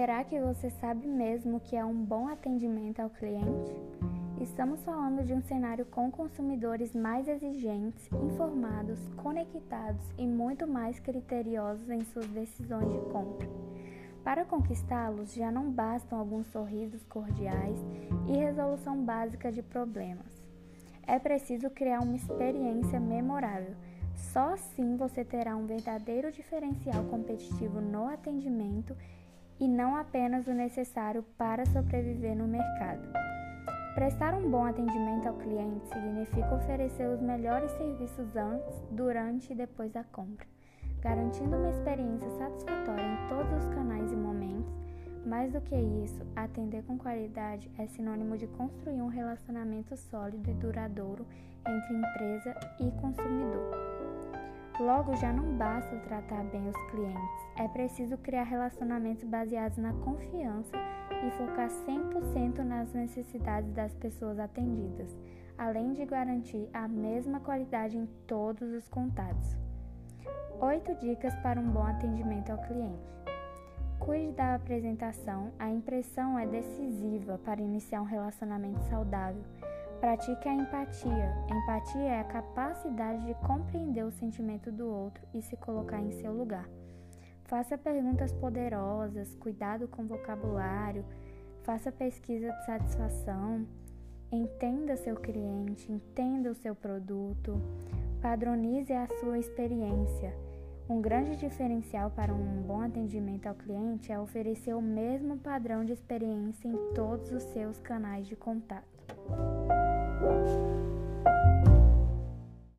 [0.00, 3.70] Será que você sabe mesmo que é um bom atendimento ao cliente?
[4.40, 11.90] Estamos falando de um cenário com consumidores mais exigentes, informados, conectados e muito mais criteriosos
[11.90, 13.46] em suas decisões de compra.
[14.24, 17.76] Para conquistá-los, já não bastam alguns sorrisos cordiais
[18.26, 20.42] e resolução básica de problemas.
[21.06, 23.76] É preciso criar uma experiência memorável.
[24.14, 28.96] Só assim você terá um verdadeiro diferencial competitivo no atendimento
[29.60, 33.06] e não apenas o necessário para sobreviver no mercado.
[33.94, 39.92] Prestar um bom atendimento ao cliente significa oferecer os melhores serviços antes, durante e depois
[39.92, 40.46] da compra,
[41.00, 44.72] garantindo uma experiência satisfatória em todos os canais e momentos.
[45.26, 50.54] Mais do que isso, atender com qualidade é sinônimo de construir um relacionamento sólido e
[50.54, 51.26] duradouro
[51.66, 53.89] entre empresa e consumidor.
[54.80, 57.20] Logo, já não basta tratar bem os clientes,
[57.54, 60.74] é preciso criar relacionamentos baseados na confiança
[61.22, 65.14] e focar 100% nas necessidades das pessoas atendidas,
[65.58, 69.54] além de garantir a mesma qualidade em todos os contatos.
[70.58, 73.10] 8 dicas para um bom atendimento ao cliente.
[73.98, 79.42] Cuide da apresentação, a impressão é decisiva para iniciar um relacionamento saudável.
[80.00, 81.34] Pratique a empatia.
[81.50, 86.32] Empatia é a capacidade de compreender o sentimento do outro e se colocar em seu
[86.32, 86.66] lugar.
[87.44, 91.04] Faça perguntas poderosas, cuidado com o vocabulário,
[91.64, 93.66] faça pesquisa de satisfação,
[94.32, 97.60] entenda seu cliente, entenda o seu produto,
[98.22, 100.34] padronize a sua experiência.
[100.88, 105.92] Um grande diferencial para um bom atendimento ao cliente é oferecer o mesmo padrão de
[105.92, 108.99] experiência em todos os seus canais de contato.